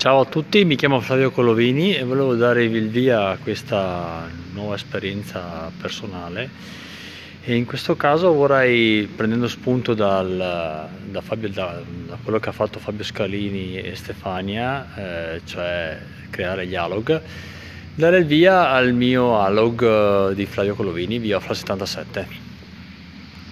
Ciao 0.00 0.20
a 0.20 0.24
tutti, 0.24 0.64
mi 0.64 0.76
chiamo 0.76 0.98
Flavio 1.00 1.30
Colovini 1.30 1.94
e 1.94 2.04
volevo 2.04 2.34
dare 2.34 2.64
il 2.64 2.88
via 2.88 3.28
a 3.28 3.36
questa 3.36 4.30
nuova 4.54 4.74
esperienza 4.74 5.70
personale 5.78 6.48
e 7.44 7.54
in 7.54 7.66
questo 7.66 7.96
caso 7.96 8.32
vorrei, 8.32 9.04
prendendo 9.14 9.46
spunto 9.46 9.92
dal, 9.92 10.88
da, 11.04 11.20
Fabio, 11.20 11.50
da, 11.50 11.82
da, 12.06 12.16
quello 12.24 12.38
che 12.38 12.48
ha 12.48 12.52
fatto 12.52 12.78
Fabio 12.78 13.04
Scalini 13.04 13.76
e 13.76 13.94
Stefania, 13.94 15.34
eh, 15.34 15.42
cioè 15.44 16.00
creare 16.30 16.66
gli 16.66 16.76
alog, 16.76 17.20
dare 17.94 18.20
il 18.20 18.24
via 18.24 18.70
al 18.70 18.94
mio 18.94 19.38
alog 19.38 20.30
eh, 20.30 20.34
di 20.34 20.46
Flavio 20.46 20.76
Colovini, 20.76 21.18
via 21.18 21.40
Fla 21.40 21.52
77. 21.52 22.49